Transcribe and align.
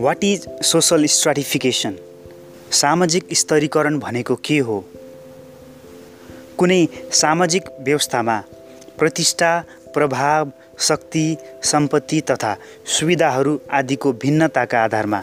What 0.00 0.22
is 0.24 0.46
social 0.64 1.04
stratification 1.06 1.96
सामाजिक 2.72 3.26
स्तरीकरण 3.32 3.98
भनेको 3.98 4.34
के 4.44 4.58
हो? 4.58 4.78
कुनै 6.58 6.86
सामाजिक 7.12 7.68
व्यवस्थामा 7.80 8.38
प्रतिष्ठा 8.98 9.50
प्रभाव 9.94 10.52
शक्ति 10.78 11.26
सम्पत्ति 11.64 12.20
तथा 12.20 12.56
सुविधाहरू 12.96 13.58
आदिको 13.70 14.12
भिन्नताका 14.24 14.82
आधारमा 14.84 15.22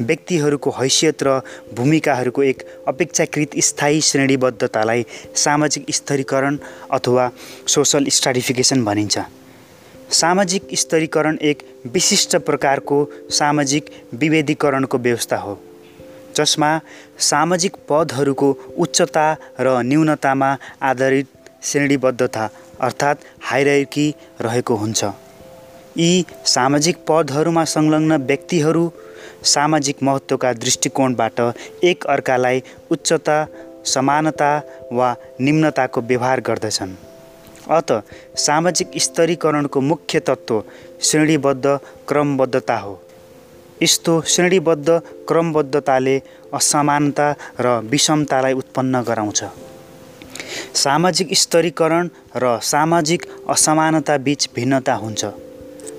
व्यक्तिहरूको 0.00 0.70
हैसियत 0.70 1.22
र 1.22 1.40
भूमिकाहरूको 1.74 2.42
एक 2.42 2.66
अपेक्षाकृत 2.88 3.58
स्थायी 3.62 4.00
श्रेणीबद्धतालाई 4.00 5.06
सामाजिक 5.36 5.94
स्तरीकरण 5.94 6.58
अथवा 6.90 7.30
सोसल 7.66 8.08
स्ट्राटिफिकेसन 8.08 8.84
भनिन्छ। 8.84 9.18
सामाजिक 10.10 10.68
स्तरीकरण 10.74 11.38
एक 11.42 11.62
विशिष्ट 11.86 12.36
प्रकारको 12.36 13.06
सामाजिक 13.30 13.90
विभेदीकरणको 14.14 14.98
व्यवस्था 14.98 15.36
हो। 15.36 15.58
जसमा 16.36 16.80
सामाजिक 17.18 17.76
पदहरूको 17.88 18.50
उच्चता 18.78 19.32
र 19.60 19.82
न्यूनतामा 19.82 20.56
आधारित 20.82 21.26
श्रेणीबद्धता 21.62 22.48
अर्थात् 22.80 23.24
हाइरार्की 23.42 24.14
रहेको 24.40 24.74
हुन्छ। 24.74 25.04
यी 25.96 26.24
सामाजिक 26.44 26.96
पदहरूमा 27.08 27.64
संलग्न 27.64 28.16
व्यक्तिहरू 28.22 28.90
सामाजिक 29.44 30.02
महत्त्वका 30.02 30.52
दृष्टिकोणबाट 30.52 31.40
एक 31.84 32.06
अर्कालाई 32.06 32.62
उच्चता 32.90 33.46
समानता 33.84 34.50
वा 34.92 35.14
निम्नताको 35.40 36.00
व्यवहार 36.00 36.40
गर्दछन्। 36.40 36.94
अत 37.70 37.92
सामाजिक 38.38 38.90
स्तरीकरणको 38.98 39.80
मुख्य 39.80 40.20
तत्त्व 40.20 40.60
श्रेणीबद्ध 41.02 41.76
क्रमबद्धता 42.08 42.76
हो। 42.76 42.94
यस्तो 43.82 44.22
श्रेणीबद्ध 44.26 44.98
क्रमबद्धताले 45.28 46.18
असमानता 46.54 47.32
र 47.60 47.78
विषमतालाई 47.90 48.52
उत्पन्न 48.52 49.02
गराउँछ। 49.02 49.44
सामाजिक 50.74 51.34
स्तरीकरण 51.34 52.08
र 52.36 52.58
सामाजिक 52.62 53.26
असमानता 53.48 54.16
बिच 54.16 54.48
भिन्नता 54.56 54.94
हुन्छ। 54.94 55.24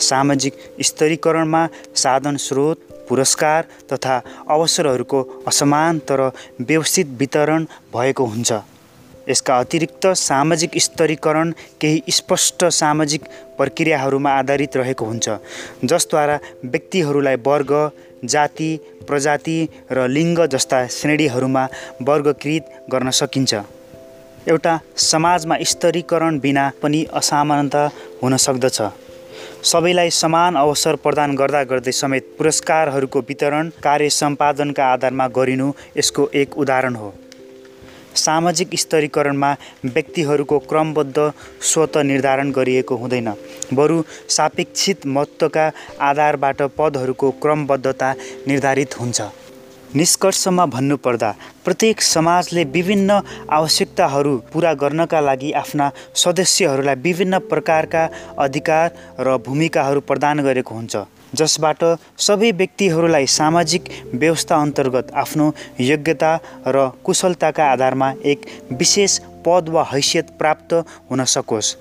सामाजिक 0.00 0.54
स्तरीकरणमा 0.84 1.66
साधन 1.96 2.36
स्रोत 2.36 2.76
पुरस्कार 3.08 3.64
तथा 3.92 4.20
अवसरहरूको 4.48 5.22
असमान 5.46 5.98
तर 5.98 6.20
व्यवस्थित 6.60 7.06
वितरण 7.18 7.64
भएको 7.92 8.24
हुन्छ। 8.24 8.52
यसका 9.30 9.58
अतिरिक्त 9.58 10.06
सामाजिक 10.18 10.78
स्तरीकरण 10.80 11.52
केही 11.80 12.12
स्पष्ट 12.12 12.64
सामाजिक 12.74 13.22
प्रक्रियाहरूमा 13.58 14.30
आधारित 14.38 14.76
रहेको 14.76 15.04
हुन्छ 15.04 15.28
जसद्वारा 15.84 16.38
व्यक्तिहरूलाई 16.64 17.36
वर्ग 17.46 17.72
जाति 18.24 18.70
प्रजाति 19.08 19.58
र 19.92 20.06
लिङ्ग 20.08 20.46
जस्ता 20.46 20.86
श्रेणीहरूमा 20.88 21.64
वर्गकृत 22.02 22.64
गर्न 22.92 23.10
सकिन्छ। 23.10 23.54
एउटा 24.48 24.78
समाजमा 24.96 25.56
स्तरीकरण 25.62 26.38
बिना 26.38 26.70
पनि 26.82 27.04
असमानता 27.12 27.84
हुन 28.22 28.36
सक्दछ। 28.36 28.80
सबैलाई 29.70 30.10
समान 30.10 30.54
अवसर 30.56 30.96
प्रदान 30.96 31.34
गर्दा 31.36 31.62
गर्दै 31.70 31.92
समेत 31.92 32.28
पुरस्कारहरूको 32.38 33.20
वितरण 33.28 33.68
कार्य 33.82 34.10
सम्पादनका 34.10 34.84
आधारमा 34.92 35.26
गरिनु 35.36 35.72
यसको 35.96 36.28
एक 36.34 36.56
उदाहरण 36.58 36.94
हो। 36.94 37.12
सामाजिक 38.16 38.74
स्तरीकरणमा 38.74 39.54
व्यक्तिहरूको 39.84 40.58
क्रमबद्ध 40.58 41.32
स्वत 41.62 41.96
निर्धारण 41.96 42.50
गरिएको 42.50 42.96
हुँदैन। 42.96 43.32
बरु 43.74 44.02
सापेक्षित 44.28 45.06
महत्त्वका 45.06 45.70
आधारबाट 46.00 46.62
पदहरूको 46.62 47.30
क्रमबद्धता 47.30 48.14
निर्धारित 48.48 49.00
हुन्छ। 49.00 49.20
निष्कर्षमा 49.96 50.64
भन्नुपर्दा 50.66 51.30
प्रत्येक 51.64 52.00
समाजले 52.00 52.64
विभिन्न 52.74 53.18
आवश्यकताहरू 53.50 54.36
पुरा 54.52 54.72
गर्नका 54.82 55.20
लागि 55.20 55.50
आफ्ना 55.52 55.90
सदस्यहरूलाई 56.22 56.94
विभिन्न 57.04 57.38
प्रकारका 57.50 58.04
अधिकार 58.38 58.90
र 59.20 59.36
भूमिकाहरू 59.46 60.00
प्रदान 60.10 60.40
गरेको 60.46 60.74
हुन्छ 60.74 60.96
जसबाट 61.34 61.84
सबै 62.28 62.50
व्यक्तिहरूलाई 62.52 63.26
सामाजिक 63.38 63.90
व्यवस्था 64.14 64.60
अन्तर्गत 64.60 65.12
आफ्नो 65.24 65.52
योग्यता 65.80 66.32
र 66.66 66.88
कुशलताका 67.04 67.70
आधारमा 67.72 68.12
एक 68.32 68.46
विशेष 68.80 69.18
पद 69.46 69.68
वा 69.74 69.86
हैसियत 69.92 70.30
प्राप्त 70.38 70.72
हुन 71.10 71.24
सकोस्। 71.34 71.76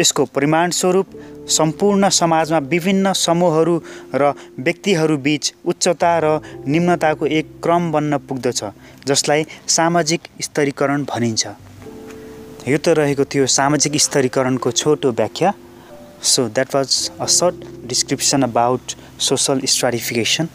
यसको 0.00 0.24
परिमाणस्वरूप 0.34 1.16
सम्पूर्ण 1.56 2.08
समाजमा 2.20 2.58
विभिन्न 2.74 3.12
समूहहरू 3.22 3.78
र 4.14 4.32
व्यक्तिहरू 4.58 5.16
बिच 5.26 5.52
उच्चता 5.72 6.12
र 6.24 6.38
निम्नताको 6.66 7.26
एक 7.40 7.50
क्रम 7.64 7.90
बन्न 7.92 8.18
पुग्दछ 8.28 8.62
जसलाई 9.08 9.46
सामाजिक 9.78 10.28
स्तरीकरण 10.48 11.04
भनिन्छ 11.10 11.46
यो 12.68 12.78
त 12.78 12.96
रहेको 13.00 13.24
थियो 13.34 13.46
सामाजिक 13.58 14.00
स्तरीकरणको 14.06 14.70
छोटो 14.82 15.10
व्याख्या 15.20 15.52
So 16.22 16.46
that 16.50 16.72
was 16.72 17.10
a 17.18 17.28
short 17.28 17.56
description 17.84 18.44
about 18.44 18.94
social 19.18 19.60
stratification. 19.66 20.48